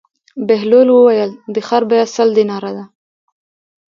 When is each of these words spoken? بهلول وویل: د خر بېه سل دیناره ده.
بهلول 0.47 0.87
وویل: 0.91 1.31
د 1.53 1.55
خر 1.67 1.83
بېه 1.89 2.05
سل 2.15 2.29
دیناره 2.37 2.71
ده. 2.77 2.85